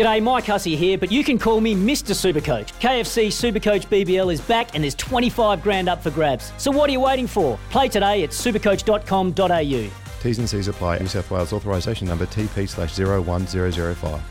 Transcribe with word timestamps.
G'day, 0.00 0.22
Mike 0.22 0.46
Hussey 0.46 0.76
here, 0.76 0.96
but 0.96 1.12
you 1.12 1.22
can 1.22 1.38
call 1.38 1.60
me 1.60 1.74
Mr. 1.74 2.14
Supercoach. 2.14 2.72
KFC 2.80 3.26
Supercoach 3.26 3.86
BBL 3.88 4.32
is 4.32 4.40
back 4.40 4.74
and 4.74 4.82
there's 4.82 4.94
25 4.94 5.62
grand 5.62 5.90
up 5.90 6.02
for 6.02 6.10
grabs. 6.10 6.54
So 6.56 6.70
what 6.70 6.88
are 6.88 6.92
you 6.94 7.00
waiting 7.00 7.26
for? 7.26 7.58
Play 7.68 7.90
today 7.90 8.22
at 8.22 8.30
supercoach.com.au. 8.30 9.90
T's 10.22 10.38
and 10.38 10.48
C's 10.48 10.68
apply. 10.68 11.00
New 11.00 11.06
South 11.06 11.30
Wales 11.30 11.52
authorisation 11.52 12.08
number 12.08 12.24
TP 12.24 12.66
slash 12.66 12.98
01005. 12.98 14.22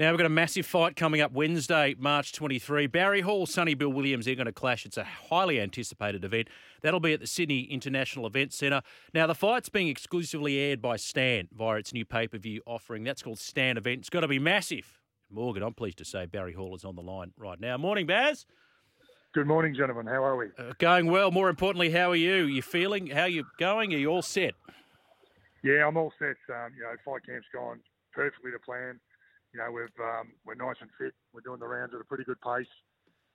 Now 0.00 0.10
we've 0.10 0.18
got 0.18 0.26
a 0.26 0.28
massive 0.28 0.66
fight 0.66 0.96
coming 0.96 1.20
up 1.20 1.30
Wednesday, 1.30 1.94
March 1.96 2.32
23. 2.32 2.88
Barry 2.88 3.20
Hall, 3.20 3.46
Sonny 3.46 3.74
Bill 3.74 3.92
Williams, 3.92 4.24
they're 4.24 4.34
going 4.34 4.46
to 4.46 4.52
clash. 4.52 4.84
It's 4.84 4.96
a 4.96 5.04
highly 5.04 5.60
anticipated 5.60 6.24
event. 6.24 6.48
That'll 6.82 6.98
be 6.98 7.12
at 7.12 7.20
the 7.20 7.28
Sydney 7.28 7.60
International 7.70 8.26
Event 8.26 8.52
Centre. 8.52 8.82
Now 9.14 9.28
the 9.28 9.36
fight's 9.36 9.68
being 9.68 9.86
exclusively 9.86 10.58
aired 10.58 10.82
by 10.82 10.96
Stan 10.96 11.46
via 11.56 11.76
its 11.76 11.92
new 11.92 12.04
pay-per-view 12.04 12.62
offering. 12.66 13.04
That's 13.04 13.22
called 13.22 13.38
Stan 13.38 13.76
Event. 13.76 14.00
It's 14.00 14.10
got 14.10 14.22
to 14.22 14.28
be 14.28 14.40
massive. 14.40 14.98
Morgan, 15.34 15.62
I'm 15.62 15.74
pleased 15.74 15.98
to 15.98 16.04
say 16.04 16.26
Barry 16.26 16.52
Hall 16.52 16.74
is 16.74 16.84
on 16.84 16.96
the 16.96 17.02
line 17.02 17.32
right 17.36 17.60
now. 17.60 17.76
Morning, 17.76 18.06
Baz. 18.06 18.46
Good 19.34 19.46
morning, 19.46 19.74
gentlemen. 19.74 20.06
How 20.06 20.22
are 20.22 20.36
we? 20.36 20.46
Uh, 20.56 20.72
going 20.78 21.06
well. 21.10 21.30
More 21.30 21.48
importantly, 21.48 21.90
how 21.90 22.10
are 22.12 22.16
you? 22.16 22.44
You 22.44 22.62
feeling? 22.62 23.08
How 23.08 23.22
are 23.22 23.28
you 23.28 23.44
going? 23.58 23.92
Are 23.92 23.98
you 23.98 24.08
all 24.08 24.22
set? 24.22 24.54
Yeah, 25.64 25.86
I'm 25.86 25.96
all 25.96 26.12
set. 26.18 26.36
Um, 26.54 26.72
you 26.76 26.82
know, 26.82 26.94
fight 27.04 27.26
camp's 27.26 27.46
gone 27.52 27.80
perfectly 28.14 28.52
to 28.52 28.58
plan 28.60 29.00
you 29.54 29.62
know, 29.62 29.70
we've 29.70 29.98
um, 30.02 30.34
we're 30.44 30.58
nice 30.58 30.76
and 30.82 30.90
fit. 30.98 31.14
We're 31.32 31.46
doing 31.46 31.60
the 31.62 31.70
rounds 31.70 31.94
at 31.94 32.00
a 32.02 32.04
pretty 32.04 32.24
good 32.24 32.42
pace, 32.42 32.66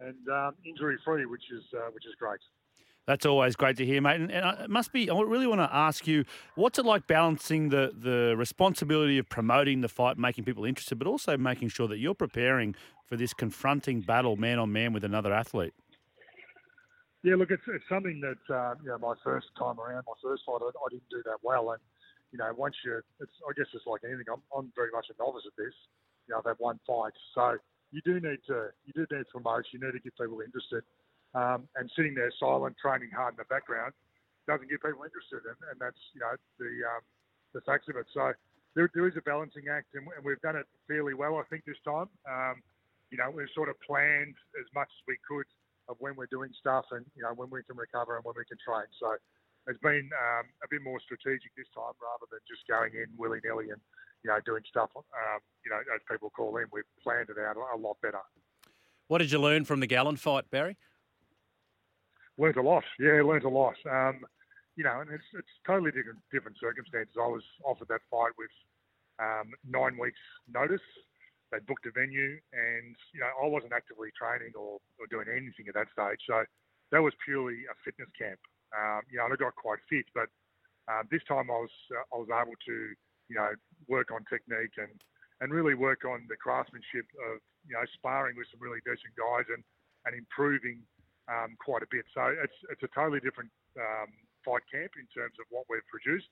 and 0.04 0.20
um, 0.28 0.60
injury 0.68 1.00
free, 1.06 1.26
which 1.26 1.48
is 1.50 1.64
uh, 1.74 1.90
which 1.96 2.06
is 2.06 2.14
great. 2.20 2.44
That's 3.10 3.26
always 3.26 3.56
great 3.56 3.76
to 3.78 3.86
hear, 3.88 4.04
mate. 4.04 4.22
And, 4.22 4.32
and 4.32 4.60
it 4.60 4.70
must 4.70 4.94
be. 4.94 5.10
I 5.10 5.20
really 5.20 5.48
want 5.48 5.62
to 5.62 5.76
ask 5.76 6.06
you, 6.06 6.26
what's 6.54 6.78
it 6.78 6.86
like 6.86 7.08
balancing 7.08 7.70
the 7.70 7.92
the 7.92 8.36
responsibility 8.38 9.18
of 9.18 9.28
promoting 9.28 9.82
the 9.82 9.90
fight, 9.90 10.20
making 10.20 10.44
people 10.44 10.64
interested, 10.64 11.00
but 11.00 11.08
also 11.08 11.36
making 11.36 11.70
sure 11.70 11.88
that 11.88 11.98
you're 11.98 12.14
preparing 12.14 12.76
for 13.08 13.18
this 13.18 13.34
confronting 13.34 14.02
battle, 14.02 14.36
man 14.38 14.60
on 14.60 14.72
man, 14.72 14.94
with 14.94 15.04
another 15.04 15.34
athlete. 15.34 15.74
Yeah, 17.24 17.34
look, 17.34 17.50
it's, 17.50 17.64
it's 17.66 17.84
something 17.90 18.22
that 18.22 18.54
uh, 18.54 18.76
you 18.84 18.90
know 18.90 19.00
my 19.00 19.16
first 19.24 19.48
time 19.58 19.80
around, 19.80 20.04
my 20.06 20.14
first 20.22 20.44
fight, 20.46 20.62
I, 20.62 20.70
I 20.70 20.90
didn't 20.92 21.10
do 21.10 21.24
that 21.26 21.40
well, 21.42 21.72
and 21.72 21.82
you 22.32 22.38
know 22.38 22.54
once 22.56 22.76
you, 22.86 23.02
it's 23.20 23.34
I 23.42 23.54
guess 23.58 23.66
it's 23.74 23.88
like 23.88 24.02
anything. 24.06 24.30
I'm, 24.32 24.44
I'm 24.56 24.72
very 24.76 24.92
much 24.94 25.08
a 25.10 25.18
novice 25.18 25.46
at 25.48 25.58
this, 25.58 25.74
you 26.28 26.36
know, 26.36 26.46
I've 26.46 26.46
had 26.46 26.60
one 26.60 26.80
fight. 26.86 27.14
So 27.34 27.58
you 27.90 28.02
do 28.06 28.22
need 28.22 28.46
to 28.54 28.70
you 28.86 28.94
do 28.94 29.08
need 29.10 29.26
to 29.26 29.32
promote. 29.34 29.66
You 29.74 29.80
need 29.80 29.98
to 29.98 30.00
get 30.00 30.14
people 30.14 30.46
interested. 30.46 30.84
Um, 31.34 31.70
and 31.76 31.90
sitting 31.96 32.16
there 32.16 32.32
silent, 32.40 32.76
training 32.82 33.14
hard 33.14 33.34
in 33.34 33.38
the 33.38 33.50
background, 33.50 33.94
doesn't 34.48 34.70
get 34.70 34.82
people 34.82 35.06
interested, 35.06 35.46
and, 35.46 35.60
and 35.70 35.78
that's 35.78 36.00
you 36.14 36.22
know 36.22 36.34
the 36.58 36.72
um, 36.90 37.04
the 37.54 37.62
facts 37.62 37.86
of 37.90 37.96
it. 37.98 38.10
So 38.14 38.34
there, 38.74 38.90
there 38.94 39.06
is 39.08 39.14
a 39.18 39.22
balancing 39.22 39.70
act, 39.70 39.94
and, 39.94 40.10
and 40.10 40.26
we've 40.26 40.42
done 40.42 40.56
it 40.56 40.66
fairly 40.88 41.14
well, 41.14 41.38
I 41.38 41.46
think, 41.50 41.66
this 41.66 41.78
time. 41.86 42.10
Um, 42.26 42.62
you 43.14 43.18
know, 43.18 43.30
we've 43.30 43.50
sort 43.54 43.70
of 43.70 43.78
planned 43.82 44.34
as 44.58 44.66
much 44.74 44.90
as 44.90 45.02
we 45.06 45.18
could 45.22 45.46
of 45.90 45.98
when 46.02 46.18
we're 46.18 46.30
doing 46.34 46.50
stuff, 46.58 46.86
and 46.92 47.06
you 47.14 47.22
know 47.22 47.34
when 47.38 47.50
we 47.54 47.62
can 47.62 47.78
recover 47.78 48.18
and 48.18 48.26
when 48.26 48.34
we 48.34 48.46
can 48.50 48.58
train. 48.58 48.90
So 48.98 49.14
it's 49.70 49.82
been 49.86 50.10
um, 50.10 50.50
a 50.66 50.68
bit 50.70 50.82
more 50.82 50.98
strategic 51.06 51.54
this 51.54 51.70
time 51.78 51.94
rather 52.02 52.26
than 52.34 52.42
just 52.50 52.66
going 52.66 52.98
in 52.98 53.06
willy 53.22 53.38
nilly 53.46 53.70
and 53.70 53.82
you 54.24 54.30
know, 54.30 54.38
doing 54.46 54.64
stuff, 54.70 54.90
um, 54.96 55.40
you 55.64 55.72
know, 55.72 55.80
as 55.94 56.02
people 56.10 56.30
call 56.30 56.58
in. 56.58 56.66
We've 56.72 56.84
planned 57.04 57.30
it 57.30 57.38
out 57.40 57.56
a 57.56 57.78
lot 57.78 57.98
better. 58.02 58.20
What 59.08 59.20
did 59.20 59.32
you 59.32 59.40
learn 59.40 59.66
from 59.66 59.80
the 59.80 59.88
Gallen 59.88 60.18
fight, 60.18 60.50
Barry? 60.52 60.78
Learned 62.40 62.58
a 62.58 62.64
lot. 62.64 62.84
Yeah, 62.98 63.22
learned 63.22 63.44
a 63.44 63.52
lot. 63.52 63.76
Um, 63.84 64.24
you 64.80 64.84
know, 64.88 65.04
and 65.04 65.12
it's 65.12 65.28
it's 65.36 65.56
totally 65.68 65.92
different 65.92 66.24
different 66.32 66.58
circumstances. 66.58 67.14
I 67.20 67.28
was 67.28 67.44
offered 67.68 67.92
that 67.92 68.02
fight 68.10 68.32
with 68.40 68.54
um, 69.20 69.52
nine 69.68 70.00
weeks' 70.00 70.24
notice. 70.48 70.86
They 71.52 71.60
booked 71.68 71.86
a 71.86 71.92
venue, 71.92 72.40
and 72.56 72.96
you 73.12 73.20
know, 73.20 73.32
I 73.44 73.46
wasn't 73.52 73.76
actively 73.76 74.10
training 74.16 74.56
or, 74.56 74.80
or 74.98 75.06
doing 75.12 75.28
anything 75.28 75.68
at 75.68 75.76
that 75.76 75.92
stage. 75.92 76.24
So 76.24 76.48
that 76.96 77.04
was 77.04 77.12
purely 77.28 77.68
a 77.68 77.76
fitness 77.84 78.10
camp. 78.16 78.40
Um, 78.72 79.04
you 79.12 79.20
know, 79.20 79.28
and 79.28 79.34
I 79.34 79.38
got 79.38 79.60
quite 79.60 79.84
fit, 79.92 80.08
but 80.16 80.32
um, 80.88 81.12
this 81.12 81.26
time 81.28 81.52
I 81.52 81.60
was 81.60 81.76
uh, 81.92 82.16
I 82.16 82.18
was 82.24 82.32
able 82.32 82.56
to 82.56 82.78
you 83.30 83.38
know, 83.38 83.54
work 83.88 84.10
on 84.12 84.26
technique 84.28 84.76
and, 84.82 84.92
and 85.40 85.54
really 85.54 85.78
work 85.78 86.04
on 86.04 86.26
the 86.28 86.36
craftsmanship 86.36 87.06
of, 87.30 87.40
you 87.64 87.78
know, 87.78 87.86
sparring 87.94 88.36
with 88.36 88.50
some 88.52 88.60
really 88.60 88.82
decent 88.84 89.14
guys 89.14 89.46
and, 89.54 89.62
and 90.10 90.18
improving 90.18 90.82
um, 91.30 91.56
quite 91.62 91.86
a 91.86 91.90
bit. 91.90 92.06
So 92.14 92.26
it's, 92.34 92.58
it's 92.74 92.84
a 92.84 92.92
totally 92.92 93.22
different 93.22 93.54
um, 93.78 94.10
fight 94.44 94.66
camp 94.68 94.98
in 94.98 95.06
terms 95.14 95.38
of 95.38 95.46
what 95.54 95.70
we've 95.70 95.86
produced. 95.88 96.30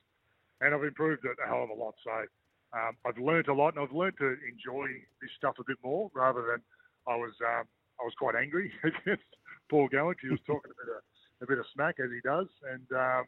And 0.60 0.74
I've 0.74 0.84
improved 0.84 1.24
it 1.24 1.38
a 1.38 1.48
hell 1.48 1.64
of 1.64 1.70
a 1.70 1.78
lot. 1.78 1.94
So 2.02 2.26
um, 2.74 2.98
I've 3.06 3.22
learned 3.22 3.48
a 3.48 3.54
lot 3.54 3.78
and 3.78 3.86
I've 3.86 3.94
learned 3.94 4.18
to 4.18 4.36
enjoy 4.50 4.90
this 5.22 5.32
stuff 5.38 5.62
a 5.62 5.66
bit 5.68 5.78
more 5.86 6.10
rather 6.18 6.42
than 6.42 6.60
I 7.06 7.16
was, 7.16 7.34
um, 7.46 7.70
I 8.02 8.04
was 8.04 8.18
quite 8.18 8.36
angry 8.36 8.74
against 8.84 9.30
Paul 9.70 9.88
Gallen. 9.88 10.18
He 10.20 10.34
was 10.34 10.42
talking 10.50 10.74
a 10.74 10.78
bit 10.82 10.90
of, 10.90 11.02
a 11.42 11.46
bit 11.46 11.60
of 11.62 11.66
smack 11.74 12.02
as 12.02 12.10
he 12.10 12.20
does. 12.26 12.50
And 12.66 12.88
um, 12.98 13.24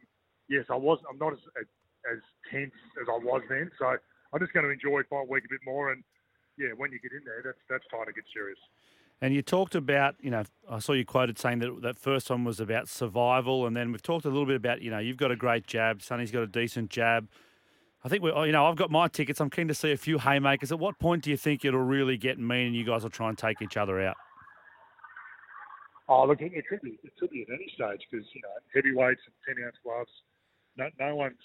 yes, 0.49 0.65
I 0.73 0.75
was, 0.75 0.97
I'm 1.05 1.21
not 1.21 1.33
as, 1.33 1.43
as 2.09 2.19
tense 2.49 2.75
as 2.97 3.05
I 3.05 3.17
was 3.21 3.45
then. 3.47 3.69
So 3.77 3.93
I'm 4.33 4.41
just 4.41 4.53
going 4.53 4.65
to 4.65 4.73
enjoy 4.73 5.05
fight 5.05 5.29
week 5.29 5.45
a 5.45 5.53
bit 5.53 5.61
more. 5.65 5.91
And 5.93 6.03
yeah, 6.57 6.73
when 6.75 6.91
you 6.91 6.99
get 6.99 7.13
in 7.15 7.23
there, 7.23 7.41
that's 7.45 7.61
that's 7.69 7.87
time 7.87 8.05
to 8.05 8.13
get 8.13 8.27
serious. 8.33 8.59
And 9.21 9.33
you 9.33 9.41
talked 9.41 9.75
about, 9.75 10.15
you 10.21 10.31
know, 10.31 10.43
I 10.69 10.79
saw 10.79 10.93
you 10.93 11.05
quoted 11.05 11.37
saying 11.37 11.59
that 11.59 11.81
that 11.81 11.97
first 11.97 12.29
one 12.29 12.45
was 12.45 12.59
about 12.59 12.87
survival, 12.87 13.65
and 13.67 13.75
then 13.75 13.91
we've 13.91 14.01
talked 14.01 14.25
a 14.25 14.29
little 14.29 14.45
bit 14.45 14.55
about, 14.55 14.81
you 14.81 14.89
know, 14.89 14.99
you've 14.99 15.17
got 15.17 15.31
a 15.31 15.35
great 15.35 15.67
jab, 15.67 16.01
Sonny's 16.01 16.31
got 16.31 16.43
a 16.43 16.47
decent 16.47 16.89
jab. 16.89 17.27
I 18.03 18.07
think 18.07 18.23
we're, 18.23 18.45
you 18.45 18.53
know, 18.53 18.65
I've 18.65 18.77
got 18.77 18.89
my 18.89 19.09
tickets. 19.09 19.41
I'm 19.41 19.49
keen 19.49 19.67
to 19.67 19.75
see 19.75 19.91
a 19.91 19.97
few 19.97 20.19
haymakers. 20.19 20.71
At 20.71 20.79
what 20.79 20.99
point 20.99 21.23
do 21.23 21.29
you 21.29 21.37
think 21.37 21.65
it'll 21.65 21.81
really 21.81 22.15
get 22.15 22.39
mean, 22.39 22.67
and 22.67 22.75
you 22.75 22.85
guys 22.85 23.03
will 23.03 23.09
try 23.09 23.27
and 23.27 23.37
take 23.37 23.61
each 23.61 23.75
other 23.75 23.99
out? 24.01 24.15
Oh, 26.07 26.25
look, 26.25 26.41
it, 26.41 26.63
could 26.69 26.81
be, 26.81 26.97
it 27.03 27.11
could 27.19 27.29
be 27.29 27.41
at 27.41 27.53
any 27.53 27.69
stage 27.75 28.07
because 28.09 28.25
you 28.33 28.41
know 28.41 28.49
heavyweights 28.73 29.21
and 29.25 29.57
ten 29.57 29.65
ounce 29.65 29.75
gloves. 29.83 30.09
No, 30.77 30.87
no 30.97 31.15
one's 31.15 31.35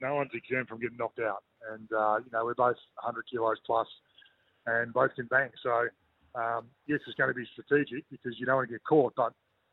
no 0.00 0.14
one's 0.14 0.30
exempt 0.34 0.68
from 0.68 0.80
getting 0.80 0.96
knocked 0.96 1.20
out. 1.20 1.42
And, 1.72 1.88
uh, 1.92 2.18
you 2.24 2.30
know, 2.32 2.44
we're 2.44 2.54
both 2.54 2.76
100 3.02 3.24
kilos 3.30 3.58
plus 3.64 3.86
and 4.66 4.92
both 4.92 5.14
can 5.14 5.26
bang. 5.26 5.50
So, 5.62 5.88
um, 6.36 6.66
yes, 6.86 7.00
it's 7.06 7.16
going 7.16 7.30
to 7.30 7.34
be 7.34 7.46
strategic 7.52 8.04
because 8.10 8.38
you 8.38 8.46
don't 8.46 8.56
want 8.56 8.68
to 8.68 8.74
get 8.74 8.84
caught, 8.84 9.14
but, 9.16 9.32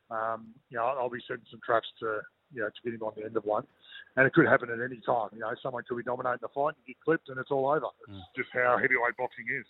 um, 0.09 0.47
you 0.69 0.77
know, 0.77 0.85
I'll 0.85 1.09
be 1.09 1.19
setting 1.27 1.43
some 1.51 1.59
traps 1.63 1.87
to, 1.99 2.21
you 2.53 2.61
know, 2.61 2.67
to 2.67 2.81
get 2.83 2.93
him 2.93 3.03
on 3.03 3.11
the 3.17 3.25
end 3.25 3.35
of 3.35 3.43
one. 3.43 3.63
And 4.15 4.25
it 4.25 4.33
could 4.33 4.47
happen 4.47 4.69
at 4.69 4.79
any 4.79 5.01
time. 5.05 5.29
You 5.33 5.39
know, 5.39 5.51
someone 5.61 5.83
could 5.87 5.97
be 5.97 6.03
dominating 6.03 6.39
the 6.41 6.47
fight 6.49 6.75
and 6.77 6.85
get 6.87 6.95
clipped 7.03 7.29
and 7.29 7.37
it's 7.37 7.51
all 7.51 7.67
over. 7.67 7.87
It's 8.07 8.17
mm. 8.17 8.35
just 8.35 8.49
how 8.53 8.77
heavyweight 8.77 9.17
boxing 9.17 9.45
is. 9.59 9.65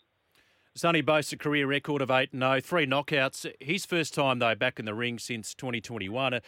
Sonny 0.75 1.01
boasts 1.01 1.31
a 1.31 1.37
career 1.37 1.67
record 1.67 2.01
of 2.01 2.09
8 2.09 2.31
0, 2.31 2.59
three 2.61 2.87
knockouts. 2.87 3.51
His 3.59 3.85
first 3.85 4.13
time, 4.13 4.39
though, 4.39 4.55
back 4.55 4.79
in 4.79 4.85
the 4.85 4.93
ring 4.93 5.19
since 5.19 5.53
2021. 5.53 6.33
Uh, 6.33 6.39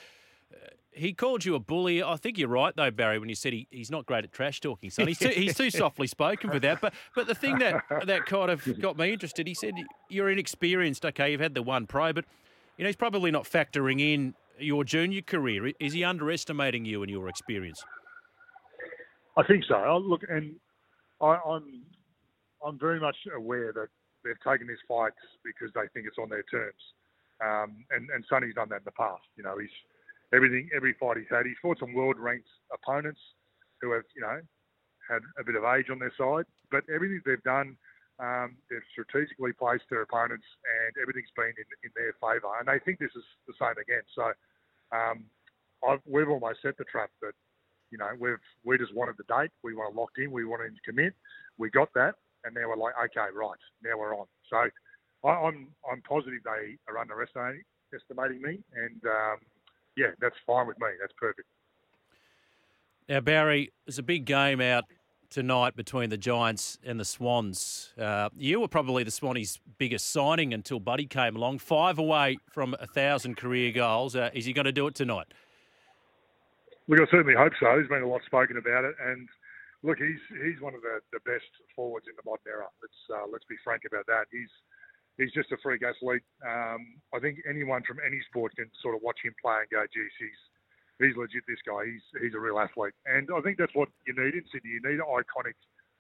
he 0.95 1.13
called 1.13 1.45
you 1.45 1.56
a 1.56 1.59
bully. 1.59 2.01
I 2.01 2.16
think 2.16 2.38
you're 2.38 2.47
right 2.47 2.75
though, 2.75 2.89
Barry, 2.91 3.19
when 3.19 3.29
you 3.29 3.35
said 3.35 3.53
he, 3.53 3.67
he's 3.69 3.91
not 3.91 4.06
great 4.06 4.23
at 4.23 4.31
trash 4.31 4.61
talking. 4.61 4.89
Son, 4.89 5.07
he's 5.07 5.19
too, 5.19 5.29
he's 5.29 5.56
too 5.56 5.69
softly 5.72 6.07
spoken 6.07 6.50
for 6.50 6.59
that. 6.59 6.81
But 6.81 6.94
but 7.16 7.28
the 7.28 7.35
thing 7.35 7.59
that 7.59 7.83
that 8.06 8.25
kind 8.25 8.50
of 8.50 8.79
got 8.79 8.97
me 8.97 9.13
interested, 9.13 9.45
he 9.47 9.53
said 9.53 9.75
you're 10.09 10.29
inexperienced. 10.29 11.05
Okay, 11.05 11.31
you've 11.31 11.41
had 11.41 11.53
the 11.53 11.61
one 11.61 11.85
pro, 11.85 12.13
but 12.13 12.25
you 12.78 12.84
know 12.84 12.88
he's 12.88 12.95
probably 12.95 13.29
not 13.29 13.44
factoring 13.44 14.01
in 14.01 14.34
your 14.59 14.84
junior 14.84 15.22
career. 15.22 15.72
Is 15.79 15.94
he 15.94 16.03
underestimating 16.03 16.85
you 16.85 17.03
and 17.03 17.11
your 17.11 17.28
experience? 17.28 17.84
I 19.38 19.44
think 19.44 19.66
so. 19.67 19.75
I'll 19.75 20.01
look, 20.01 20.22
and 20.29 20.55
I, 21.22 21.38
I'm 21.45 21.84
I'm 22.66 22.79
very 22.79 23.00
much 23.00 23.17
aware 23.35 23.73
that 23.73 23.88
they've 24.23 24.39
taken 24.50 24.67
these 24.67 24.78
fight 24.88 25.13
because 25.44 25.73
they 25.75 25.88
think 25.94 26.07
it's 26.07 26.17
on 26.17 26.29
their 26.29 26.44
terms. 26.44 26.81
Um, 27.44 27.84
and 27.91 28.09
and 28.11 28.23
Sonny's 28.29 28.55
done 28.55 28.69
that 28.69 28.78
in 28.78 28.85
the 28.85 28.91
past. 28.91 29.23
You 29.35 29.44
know, 29.44 29.57
he's 29.59 29.69
everything, 30.34 30.69
every 30.75 30.94
fight 31.00 31.18
he's 31.18 31.30
had. 31.30 31.46
He's 31.46 31.59
fought 31.62 31.80
some 31.80 31.94
world 31.94 32.18
ranked 32.18 32.47
opponents 32.74 33.19
who 33.81 33.91
have, 33.94 34.03
you 34.16 34.22
know, 34.22 34.40
had 35.09 35.22
a 35.40 35.44
bit 35.44 35.56
of 35.56 35.63
age 35.63 35.90
on 35.90 36.00
their 36.00 36.13
side. 36.18 36.46
But 36.72 36.84
everything 36.94 37.22
they've 37.25 37.44
done, 37.44 37.78
um, 38.19 38.58
they've 38.69 38.85
strategically 38.91 39.53
placed 39.53 39.85
their 39.90 40.02
opponents, 40.02 40.46
and 40.66 40.96
everything's 41.02 41.34
been 41.35 41.53
in, 41.53 41.70
in 41.84 41.91
their 41.96 42.14
favour. 42.17 42.49
And 42.59 42.67
they 42.67 42.79
think 42.84 42.99
this 42.99 43.14
is 43.16 43.26
the 43.47 43.53
same 43.59 43.78
again. 43.78 44.03
So 44.16 44.34
um, 44.96 45.26
I've, 45.88 46.02
we've 46.05 46.29
almost 46.29 46.61
set 46.61 46.78
the 46.78 46.85
trap 46.85 47.09
that, 47.22 47.34
you 47.91 47.97
know, 47.97 48.09
we've 48.20 48.41
we 48.64 48.78
just 48.78 48.96
wanted 48.96 49.16
the 49.17 49.29
date, 49.29 49.52
we 49.64 49.76
want 49.76 49.94
it 49.94 49.97
locked 49.97 50.17
in, 50.17 50.32
we 50.32 50.44
wanted 50.44 50.73
to 50.73 50.82
commit. 50.82 51.14
We 51.58 51.70
got 51.70 51.94
that, 51.94 52.16
and 52.44 52.55
now 52.55 52.67
we're 52.67 52.82
like, 52.82 52.96
okay, 53.05 53.29
right, 53.32 53.61
now 53.84 53.97
we're 53.97 54.17
on. 54.17 54.26
So 54.49 54.58
I, 55.23 55.29
I'm 55.29 55.70
I'm 55.85 56.02
positive 56.02 56.41
they 56.44 56.76
are 56.90 56.97
underestimating 56.97 57.64
estimating 57.94 58.41
me, 58.41 58.59
and 58.76 58.99
um, 59.05 59.38
yeah, 59.97 60.08
that's 60.20 60.36
fine 60.46 60.68
with 60.68 60.80
me. 60.80 60.88
That's 61.00 61.14
perfect. 61.18 61.47
Now, 63.08 63.20
Barry, 63.20 63.72
there's 63.86 64.00
a 64.00 64.03
big 64.03 64.26
game 64.26 64.62
out 64.62 64.86
tonight 65.30 65.76
between 65.76 66.09
the 66.09 66.18
Giants 66.18 66.80
and 66.84 67.00
the 67.00 67.06
Swans. 67.06 67.94
Uh, 68.00 68.30
you 68.38 68.59
were 68.59 68.68
probably 68.68 69.03
the 69.03 69.12
Swannies' 69.12 69.59
biggest 69.78 70.09
signing 70.12 70.53
until 70.53 70.80
Buddy 70.80 71.06
came 71.06 71.36
along. 71.36 71.59
Five 71.59 72.00
away 72.00 72.38
from 72.52 72.76
a 72.80 72.88
thousand 72.88 73.38
career 73.38 73.72
goals. 73.72 74.16
Uh, 74.16 74.30
is 74.34 74.46
he 74.46 74.53
going 74.53 74.66
to 74.66 74.72
do 74.72 74.88
it 74.88 74.96
tonight? 74.96 75.28
Look, 76.88 77.00
I 77.02 77.06
certainly 77.12 77.36
hope 77.36 77.53
so. 77.59 77.66
There's 77.66 77.88
been 77.88 78.03
a 78.03 78.08
lot 78.08 78.22
spoken 78.26 78.58
about 78.58 78.86
it, 78.86 78.96
and 79.03 79.28
look, 79.84 79.97
he's 79.97 80.22
he's 80.44 80.62
one 80.62 80.74
of 80.74 80.82
the, 80.82 81.00
the 81.12 81.20
best 81.26 81.50
forwards 81.76 82.06
in 82.08 82.14
the 82.16 82.22
modern 82.24 82.46
era. 82.47 82.68
Let's 82.82 83.02
uh, 83.09 83.28
let's 83.32 83.46
be 83.46 83.56
frank 83.64 83.84
about 83.86 84.06
that. 84.06 84.26
He's 84.32 84.53
he's 85.17 85.32
just 85.32 85.52
a 85.52 85.58
freak 85.64 85.82
athlete. 85.84 86.23
Um, 86.46 87.00
I 87.14 87.20
think 87.20 87.40
anyone 87.50 87.84
from 87.88 87.97
any 88.06 88.20
sport 88.28 88.56
can 88.56 88.70
sort 88.82 88.96
of 88.96 89.02
watch 89.02 89.20
him 89.23 89.34
play 89.41 89.64
and 89.64 89.70
go, 89.72 89.84
geez, 89.94 90.12
he's 90.20 90.40
he's 91.00 91.17
legit. 91.17 91.44
This 91.47 91.62
guy, 91.66 91.85
he's 91.85 92.06
he's 92.22 92.35
a 92.35 92.40
real 92.40 92.59
athlete, 92.59 92.94
and 93.06 93.29
I 93.32 93.41
think 93.41 93.58
that's 93.58 93.76
what 93.76 93.90
you 94.08 94.14
need 94.16 94.35
in 94.35 94.44
Sydney. 94.52 94.76
You 94.76 94.84
need 94.84 95.00
an 95.00 95.09
iconic 95.09 95.56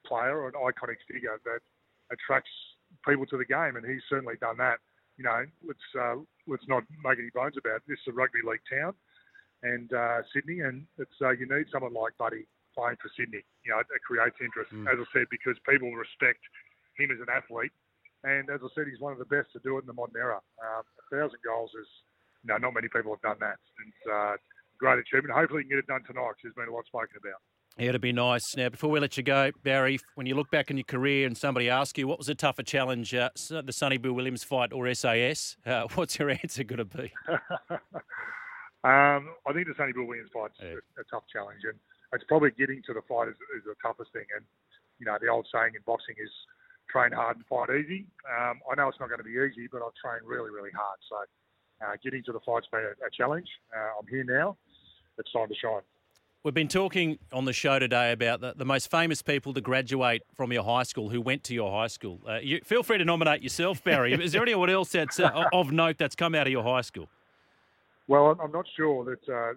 player 0.05 0.37
or 0.37 0.47
an 0.47 0.59
iconic 0.59 1.01
figure 1.09 1.39
that 1.43 1.61
attracts 2.11 2.51
people 3.07 3.25
to 3.27 3.37
the 3.37 3.45
game, 3.45 3.75
and 3.75 3.85
he's 3.85 4.03
certainly 4.09 4.35
done 4.39 4.57
that. 4.57 4.79
You 5.17 5.23
know, 5.23 5.43
let's 5.65 5.87
uh, 5.95 6.19
let's 6.47 6.67
not 6.67 6.83
make 7.03 7.19
any 7.19 7.31
bones 7.33 7.55
about 7.57 7.83
it. 7.83 7.87
This 7.87 7.99
is 8.05 8.11
a 8.11 8.15
rugby 8.15 8.43
league 8.43 8.63
town, 8.67 8.93
and 9.63 9.91
uh, 9.93 10.21
Sydney, 10.33 10.59
and 10.61 10.85
it's 10.99 11.17
uh, 11.21 11.31
you 11.31 11.47
need 11.47 11.67
someone 11.71 11.93
like 11.93 12.17
Buddy 12.17 12.47
playing 12.75 12.99
for 12.99 13.09
Sydney. 13.15 13.43
You 13.63 13.71
know, 13.71 13.79
it 13.79 14.03
creates 14.03 14.35
interest, 14.43 14.75
mm. 14.75 14.83
as 14.91 14.99
I 14.99 15.07
said, 15.15 15.31
because 15.31 15.55
people 15.63 15.95
respect 15.95 16.43
him 16.99 17.11
as 17.11 17.23
an 17.23 17.31
athlete. 17.31 17.71
And 18.25 18.49
as 18.49 18.59
I 18.63 18.67
said, 18.73 18.89
he's 18.89 18.99
one 18.99 19.13
of 19.13 19.19
the 19.19 19.29
best 19.29 19.53
to 19.53 19.59
do 19.61 19.77
it 19.77 19.81
in 19.81 19.87
the 19.87 19.93
modern 19.93 20.17
era. 20.17 20.41
Um, 20.57 20.81
a 20.81 21.05
thousand 21.13 21.39
goals 21.45 21.69
is, 21.79 21.87
you 22.43 22.49
know, 22.49 22.57
not 22.57 22.73
many 22.73 22.89
people 22.89 23.13
have 23.13 23.21
done 23.21 23.37
that. 23.39 23.61
It's 23.85 24.03
uh, 24.09 24.33
great 24.81 24.97
achievement. 24.97 25.37
Hopefully, 25.37 25.61
he 25.61 25.69
can 25.69 25.77
get 25.77 25.85
it 25.85 25.87
done 25.87 26.03
tonight. 26.09 26.33
There's 26.41 26.57
been 26.57 26.67
a 26.67 26.73
lot 26.73 26.89
spoken 26.89 27.21
about. 27.21 27.37
Yeah, 27.77 27.89
it'd 27.89 28.01
be 28.01 28.13
nice. 28.13 28.55
Now, 28.55 28.69
before 28.69 28.89
we 28.89 29.01
let 29.01 29.17
you 29.17 29.23
go, 29.23 29.51
Barry, 29.61 29.99
when 30.15 30.25
you 30.25 30.35
look 30.35 30.49
back 30.49 30.71
in 30.71 30.77
your 30.77 30.85
career 30.85 31.27
and 31.27 31.37
somebody 31.37 31.69
asks 31.69 31.99
you 31.99 32.07
what 32.07 32.17
was 32.17 32.29
a 32.29 32.35
tougher 32.35 32.63
challenge, 32.63 33.13
uh, 33.13 33.29
the 33.35 33.73
Sonny 33.73 33.97
Bill 33.97 34.13
Williams 34.13 34.45
fight 34.45 34.71
or 34.71 34.91
SAS, 34.93 35.57
uh, 35.65 35.85
what's 35.95 36.17
your 36.17 36.29
answer 36.29 36.63
going 36.63 36.77
to 36.77 36.85
be? 36.85 37.11
um, 37.29 39.27
I 39.45 39.51
think 39.53 39.67
the 39.67 39.75
Sonny 39.77 39.91
Bill 39.91 40.05
Williams 40.05 40.31
fight's 40.33 40.55
yeah. 40.61 40.79
a, 40.97 41.01
a, 41.01 41.05
tough 41.11 41.23
challenge, 41.31 41.61
and 41.65 41.77
it's 42.13 42.23
probably 42.29 42.51
getting 42.51 42.81
to 42.87 42.93
the 42.93 43.01
fight 43.09 43.27
is, 43.27 43.35
is, 43.57 43.63
the 43.65 43.75
toughest 43.83 44.13
thing. 44.13 44.25
And 44.33 44.45
you 44.99 45.05
know, 45.05 45.17
the 45.19 45.27
old 45.27 45.45
saying 45.51 45.75
in 45.75 45.81
boxing 45.85 46.15
is 46.17 46.31
train 46.95 47.11
hard 47.11 47.35
and 47.35 47.45
fight 47.47 47.69
easy. 47.75 48.05
Um, 48.23 48.61
I 48.71 48.75
know 48.75 48.87
it's 48.87 48.99
not 48.99 49.09
going 49.09 49.19
to 49.19 49.25
be 49.25 49.31
easy, 49.31 49.67
but 49.69 49.81
I've 49.81 49.93
trained 50.01 50.25
really, 50.25 50.49
really 50.49 50.71
hard. 50.71 50.99
So 51.09 51.85
uh, 51.85 51.91
getting 52.01 52.23
to 52.23 52.31
the 52.31 52.39
fight's 52.45 52.67
been 52.71 52.81
a, 52.81 53.05
a 53.05 53.09
challenge. 53.15 53.47
Uh, 53.75 53.99
I'm 53.99 54.07
here 54.07 54.23
now. 54.23 54.55
It's 55.17 55.31
time 55.33 55.49
to 55.49 55.55
shine. 55.55 55.81
We've 56.43 56.53
been 56.53 56.67
talking 56.67 57.17
on 57.33 57.45
the 57.45 57.53
show 57.53 57.79
today 57.79 58.11
about 58.11 58.39
the, 58.39 58.53
the, 58.55 58.65
most 58.65 58.91
famous 58.91 59.23
people 59.23 59.51
to 59.55 59.61
graduate 59.61 60.21
from 60.35 60.53
your 60.53 60.63
high 60.63 60.83
school 60.83 61.09
who 61.09 61.19
went 61.19 61.43
to 61.45 61.55
your 61.55 61.71
high 61.71 61.87
school. 61.87 62.21
Uh, 62.27 62.35
you, 62.35 62.61
feel 62.63 62.83
free 62.83 62.99
to 62.99 63.05
nominate 63.05 63.41
yourself, 63.41 63.83
Barry. 63.83 64.13
Is 64.13 64.31
there 64.33 64.43
anyone 64.43 64.69
else 64.69 64.91
that's 64.91 65.19
uh, 65.19 65.45
of 65.51 65.71
note 65.71 65.97
that's 65.97 66.15
come 66.15 66.35
out 66.35 66.45
of 66.45 66.51
your 66.51 66.63
high 66.63 66.81
school? 66.81 67.09
Well, 68.07 68.37
I'm 68.39 68.51
not 68.51 68.67
sure 68.77 69.03
that 69.05 69.33
uh, 69.33 69.53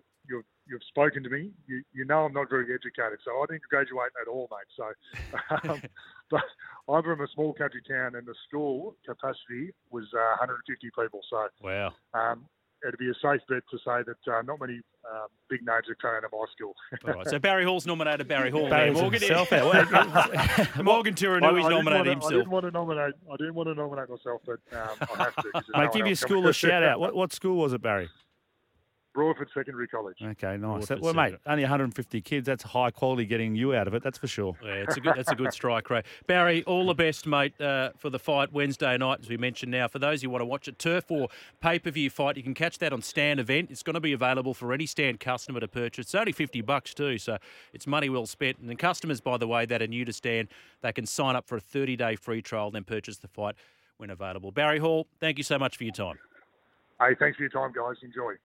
you've, 0.68 0.80
you've 0.80 0.82
spoken 0.88 1.22
to 1.22 1.30
me. 1.30 1.50
You, 1.66 1.82
you 1.92 2.04
know 2.04 2.24
I'm 2.24 2.32
not 2.32 2.50
very 2.50 2.66
educated, 2.74 3.18
so 3.24 3.30
I 3.32 3.46
didn't 3.48 3.62
graduate 3.68 4.12
at 4.20 4.28
all, 4.28 4.48
mate. 4.50 4.68
So, 4.76 5.70
um, 5.70 5.82
but 6.30 6.42
I'm 6.88 7.02
from 7.02 7.20
a 7.20 7.28
small 7.34 7.52
country 7.54 7.82
town, 7.88 8.14
and 8.14 8.26
the 8.26 8.34
school 8.48 8.96
capacity 9.06 9.72
was 9.90 10.04
150 10.12 10.90
people. 10.96 11.20
So, 11.28 11.48
wow. 11.62 11.92
Um, 12.14 12.46
it'd 12.86 12.98
be 12.98 13.10
a 13.10 13.14
safe 13.14 13.40
bet 13.48 13.62
to 13.70 13.78
say 13.78 14.02
that 14.06 14.32
uh, 14.32 14.42
not 14.42 14.60
many 14.60 14.80
uh, 15.04 15.26
big 15.48 15.60
names 15.62 15.88
are 15.88 15.94
coming 15.96 16.18
out 16.18 16.24
of 16.24 16.32
my 16.32 16.44
school. 16.52 16.74
All 17.06 17.14
right, 17.14 17.28
so 17.28 17.38
Barry 17.38 17.64
Hall's 17.64 17.86
nominated 17.86 18.28
Barry 18.28 18.50
Hall. 18.50 18.68
Barry 18.68 18.92
Morgan 18.92 19.20
himself 19.20 19.50
Morgan 20.82 21.14
Turinui's 21.14 21.68
nominated 21.68 22.06
himself. 22.06 22.32
I 22.32 22.36
didn't 22.36 22.50
want 22.50 22.66
to 22.66 22.70
nominate. 22.70 23.14
I 23.30 23.36
didn't 23.36 23.54
want 23.54 23.68
to 23.68 23.74
nominate 23.74 24.08
myself, 24.08 24.42
but 24.46 24.60
um, 24.72 25.08
I 25.18 25.24
have 25.24 25.36
to. 25.36 25.62
Mate, 25.78 25.92
give 25.92 26.06
your 26.06 26.16
school 26.16 26.46
a 26.46 26.52
shout 26.52 26.82
out. 26.82 27.00
What, 27.00 27.14
what 27.14 27.32
school 27.32 27.56
was 27.56 27.72
it, 27.72 27.82
Barry? 27.82 28.08
Broadford 29.18 29.48
Secondary 29.52 29.88
College. 29.88 30.16
Okay, 30.22 30.56
nice. 30.56 30.86
That, 30.86 31.00
well, 31.00 31.12
mate, 31.12 31.34
only 31.44 31.64
150 31.64 32.20
kids. 32.20 32.46
That's 32.46 32.62
high 32.62 32.92
quality 32.92 33.24
getting 33.24 33.56
you 33.56 33.74
out 33.74 33.88
of 33.88 33.94
it. 33.94 34.04
That's 34.04 34.16
for 34.16 34.28
sure. 34.28 34.54
Yeah, 34.64 34.74
it's 34.74 34.96
a 34.96 35.00
good. 35.00 35.14
That's 35.16 35.32
a 35.32 35.34
good 35.34 35.52
strike 35.52 35.90
rate. 35.90 36.04
Barry, 36.28 36.62
all 36.62 36.86
the 36.86 36.94
best, 36.94 37.26
mate, 37.26 37.60
uh, 37.60 37.90
for 37.96 38.10
the 38.10 38.20
fight 38.20 38.52
Wednesday 38.52 38.96
night, 38.96 39.18
as 39.22 39.28
we 39.28 39.36
mentioned. 39.36 39.72
Now, 39.72 39.88
for 39.88 39.98
those 39.98 40.22
who 40.22 40.30
want 40.30 40.42
to 40.42 40.46
watch 40.46 40.68
a 40.68 40.72
turf 40.72 41.10
or 41.10 41.30
pay 41.60 41.80
per 41.80 41.90
view 41.90 42.10
fight, 42.10 42.36
you 42.36 42.44
can 42.44 42.54
catch 42.54 42.78
that 42.78 42.92
on 42.92 43.02
Stan 43.02 43.40
Event. 43.40 43.72
It's 43.72 43.82
going 43.82 43.94
to 43.94 44.00
be 44.00 44.12
available 44.12 44.54
for 44.54 44.72
any 44.72 44.86
Stan 44.86 45.18
customer 45.18 45.58
to 45.58 45.66
purchase. 45.66 46.06
It's 46.06 46.14
only 46.14 46.30
50 46.30 46.60
bucks 46.60 46.94
too, 46.94 47.18
so 47.18 47.38
it's 47.72 47.88
money 47.88 48.08
well 48.08 48.26
spent. 48.26 48.58
And 48.58 48.70
the 48.70 48.76
customers, 48.76 49.20
by 49.20 49.36
the 49.36 49.48
way, 49.48 49.66
that 49.66 49.82
are 49.82 49.88
new 49.88 50.04
to 50.04 50.12
Stan, 50.12 50.48
they 50.80 50.92
can 50.92 51.06
sign 51.06 51.34
up 51.34 51.48
for 51.48 51.56
a 51.56 51.60
30 51.60 51.96
day 51.96 52.14
free 52.14 52.40
trial, 52.40 52.70
then 52.70 52.84
purchase 52.84 53.16
the 53.16 53.26
fight 53.26 53.56
when 53.96 54.10
available. 54.10 54.52
Barry 54.52 54.78
Hall, 54.78 55.08
thank 55.18 55.38
you 55.38 55.44
so 55.44 55.58
much 55.58 55.76
for 55.76 55.82
your 55.82 55.92
time. 55.92 56.20
Hey, 57.00 57.16
thanks 57.18 57.36
for 57.36 57.42
your 57.42 57.50
time, 57.50 57.72
guys. 57.72 57.96
Enjoy. 58.02 58.34